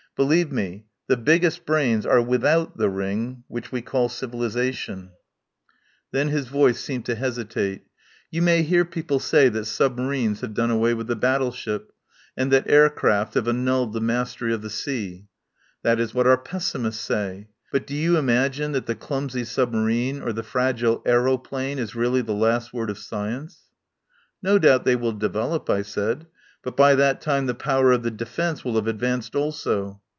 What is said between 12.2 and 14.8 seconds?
and that air craft have annulled the mastery of the